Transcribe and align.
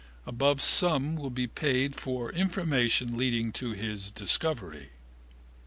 Above 0.25 0.63
sum 0.63 1.15
will 1.15 1.29
be 1.29 1.45
paid 1.45 1.95
for 1.95 2.31
information 2.31 3.15
leading 3.17 3.51
to 3.51 3.73
his 3.73 4.09
discovery. 4.09 4.89